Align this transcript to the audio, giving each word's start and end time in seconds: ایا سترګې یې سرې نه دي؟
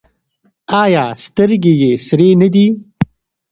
ایا 0.83 1.03
سترګې 1.25 1.73
یې 1.81 1.91
سرې 2.07 2.29
نه 2.41 2.47
دي؟ 2.53 2.65